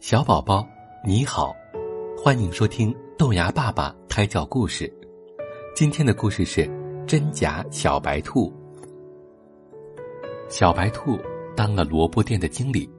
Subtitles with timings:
[0.00, 0.66] 小宝宝，
[1.04, 1.54] 你好，
[2.16, 4.90] 欢迎收听豆芽爸爸胎教故事。
[5.76, 6.66] 今天的故事是
[7.06, 8.50] 真假小白兔。
[10.48, 11.18] 小白兔
[11.54, 12.90] 当了萝卜店的经理，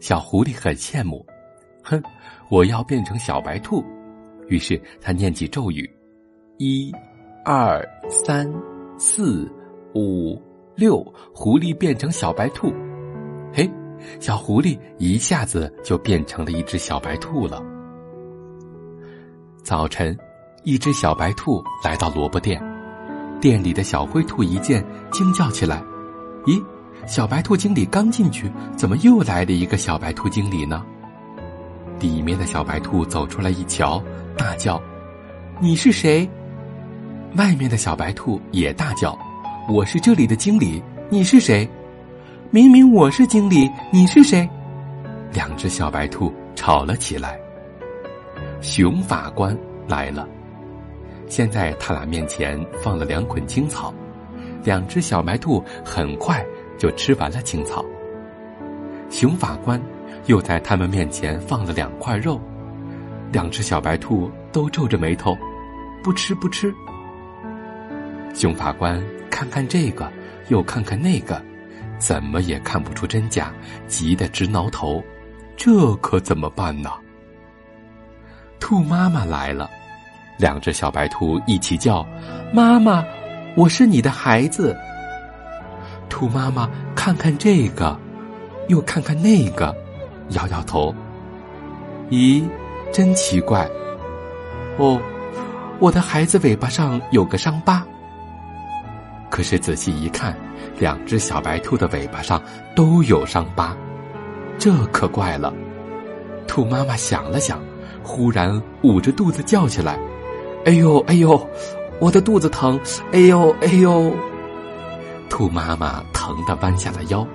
[0.00, 1.24] 小狐狸很羡慕。
[1.84, 2.02] 哼，
[2.50, 3.84] 我要变成小白兔。
[4.48, 5.86] 于是他念起咒语：
[6.56, 6.90] 一、
[7.44, 8.50] 二、三、
[8.96, 9.46] 四、
[9.94, 10.40] 五、
[10.74, 11.04] 六，
[11.34, 12.72] 狐狸变成小白兔。
[14.20, 17.62] 小狐狸一下子就变成了一只小白兔了。
[19.62, 20.16] 早晨，
[20.64, 22.62] 一只小白兔来到萝卜店，
[23.40, 25.82] 店里的小灰兔一见，惊叫起来
[26.46, 26.62] ：“咦，
[27.06, 30.84] 小白兔经理刚进去，怎么又来了一个小白兔经理呢？”
[31.98, 34.02] 里面的小白兔走出来一瞧，
[34.36, 34.80] 大叫
[35.58, 36.28] ：“你是谁？”
[37.36, 39.18] 外面的小白兔也大叫
[39.68, 41.68] ：“我是这里的经理，你是谁？”
[42.50, 44.48] 明明我是经理，你是谁？
[45.32, 47.38] 两只小白兔吵了起来。
[48.60, 49.56] 熊法官
[49.88, 50.28] 来了，
[51.26, 53.92] 现在他俩面前放了两捆青草，
[54.62, 56.44] 两只小白兔很快
[56.78, 57.84] 就吃完了青草。
[59.10, 59.80] 熊法官
[60.26, 62.40] 又在他们面前放了两块肉，
[63.32, 65.36] 两只小白兔都皱着眉头，
[66.02, 66.72] 不吃不吃。
[68.34, 70.10] 熊法官看看这个，
[70.48, 71.44] 又看看那个。
[71.98, 73.52] 怎么也看不出真假，
[73.86, 75.02] 急得直挠头，
[75.56, 76.90] 这可怎么办呢？
[78.60, 79.70] 兔妈妈来了，
[80.38, 82.06] 两只小白兔一起叫
[82.52, 83.04] ：“妈妈，
[83.54, 84.76] 我是你的孩子。”
[86.08, 87.98] 兔妈妈看看这个，
[88.68, 89.74] 又看看那个，
[90.30, 90.94] 摇摇头
[92.10, 92.42] ：“咦，
[92.92, 93.68] 真奇怪。
[94.78, 95.00] 哦，
[95.78, 97.86] 我的孩子尾巴上有个伤疤。
[99.30, 100.36] 可是仔细一看。”
[100.78, 102.42] 两只小白兔的尾巴上
[102.74, 103.76] 都有伤疤，
[104.58, 105.52] 这可怪了。
[106.46, 107.60] 兔妈妈想了想，
[108.02, 109.98] 忽然捂着肚子叫起来
[110.64, 111.48] ：“哎呦哎呦，
[112.00, 112.78] 我的肚子疼！
[113.12, 114.12] 哎呦哎呦！”
[115.28, 117.26] 兔妈妈疼得弯下了腰。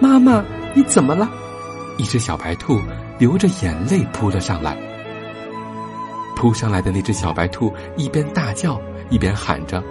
[0.00, 0.44] 妈妈，
[0.74, 1.28] 你怎么了？
[1.98, 2.80] 一只小白兔
[3.18, 4.76] 流着眼泪扑了上来。
[6.36, 9.82] 扑上来的那只小白兔一边大叫，一边喊着：“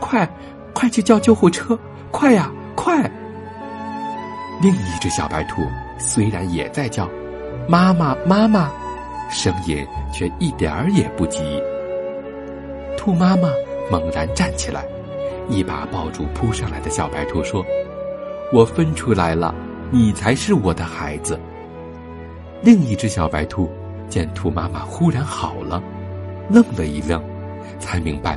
[0.00, 0.28] 快，
[0.72, 1.78] 快去叫救护车！”
[2.10, 3.10] 快呀，快！
[4.60, 5.62] 另一只小白兔
[5.98, 7.08] 虽然也在叫
[7.68, 8.70] “妈妈，妈妈”，
[9.30, 11.62] 声音却一点儿也不急。
[12.96, 13.50] 兔妈妈
[13.90, 14.84] 猛然站起来，
[15.48, 17.64] 一把抱住扑上来的小白兔，说
[18.52, 19.54] ：“我分出来了，
[19.90, 21.38] 你才是我的孩子。”
[22.62, 23.70] 另一只小白兔
[24.08, 25.80] 见兔妈妈忽然好了，
[26.50, 27.22] 愣了一愣，
[27.78, 28.36] 才明白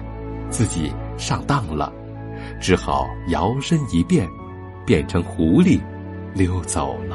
[0.49, 1.91] 自己上当了。
[2.59, 4.27] 只好摇身一变，
[4.85, 5.79] 变成狐狸，
[6.33, 7.10] 溜走了。